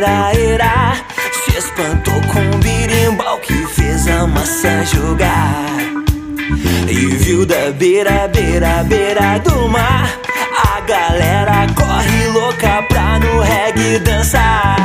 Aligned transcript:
era, 0.00 0.32
era. 0.32 0.96
Se 1.44 1.58
espantou 1.58 2.20
com 2.32 2.40
um 2.40 2.60
birimbau 2.60 3.38
que 3.38 3.54
fez 3.66 4.08
a 4.08 4.26
maçã 4.26 4.84
jogar. 4.86 5.66
E 6.88 7.06
viu 7.06 7.44
da 7.44 7.70
beira, 7.72 8.28
beira, 8.28 8.82
beira 8.84 9.38
do 9.40 9.68
mar. 9.68 10.10
A 10.74 10.80
galera 10.80 11.66
corre 11.74 12.26
louca 12.28 12.82
pra 12.88 13.18
no 13.18 13.40
reggae 13.40 13.98
dançar. 13.98 14.79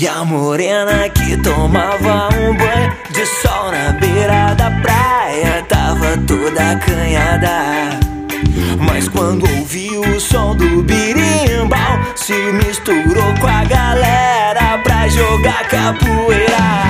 E 0.00 0.06
a 0.06 0.24
morena 0.24 1.08
que 1.08 1.36
tomava 1.38 2.28
um 2.28 2.56
banho 2.56 2.96
de 3.10 3.26
sol 3.26 3.72
na 3.72 3.90
beira 3.98 4.54
da 4.54 4.70
praia 4.80 5.66
tava 5.68 6.16
toda 6.18 6.70
acanhada. 6.70 7.98
Mas 8.78 9.08
quando 9.08 9.42
ouviu 9.58 10.02
o 10.02 10.20
som 10.20 10.54
do 10.54 10.84
birimbau, 10.84 11.98
se 12.14 12.32
misturou 12.32 13.34
com 13.40 13.48
a 13.48 13.64
galera 13.64 14.78
pra 14.84 15.08
jogar 15.08 15.66
capoeira. 15.68 16.87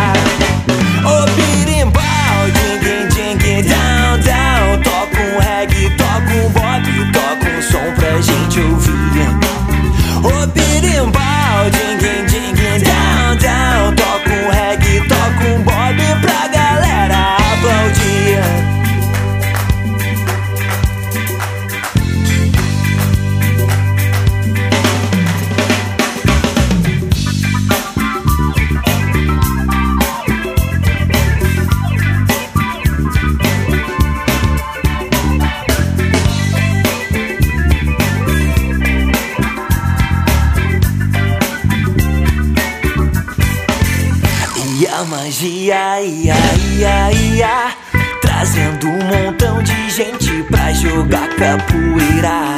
E 44.81 44.87
a 44.87 45.03
magia, 45.03 46.01
ia, 46.03 46.37
ia, 46.77 47.13
ia, 47.13 47.77
trazendo 48.21 48.87
um 48.87 49.05
montão 49.07 49.61
de 49.61 49.91
gente 49.91 50.41
pra 50.45 50.73
jogar 50.73 51.29
capoeira. 51.31 52.55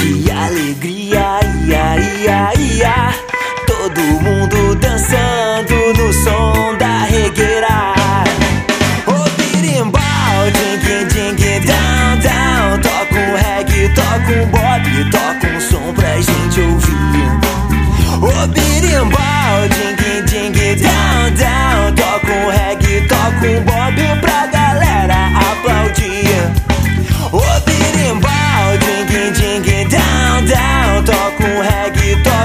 Que 0.00 0.28
alegria, 0.28 1.38
ia, 1.64 1.96
ia, 1.96 2.52
ia, 2.58 3.14
todo 3.68 4.00
mundo 4.00 4.74
dançando 4.80 5.76
no 5.96 6.12
som 6.12 6.76
da 6.76 7.04
regueira. 7.04 7.94
O 9.06 9.30
birimbau, 9.38 10.50
ding, 10.50 11.06
ding, 11.06 11.36
ding, 11.36 11.66
down, 11.66 12.18
down, 12.18 12.80
toca 12.80 13.14
um 13.14 13.36
reggae, 13.36 13.94
toca 13.94 14.42
um 14.42 14.46
bob, 14.50 15.10
toca 15.12 15.54
um 15.54 15.60
som 15.60 15.94
pra 15.94 16.16
gente 16.16 16.60
ouvir. 16.62 17.30
O 18.20 18.46
birimbau. 18.48 19.35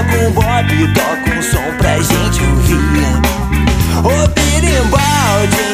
com 0.04 0.32
Bob, 0.32 0.94
toca 0.94 1.38
um 1.38 1.42
som 1.42 1.76
pra 1.78 1.96
gente 1.98 2.42
ouvir. 2.42 2.76
Ô, 4.04 4.08
oh, 4.08 4.28
Birimbaldi. 4.28 5.71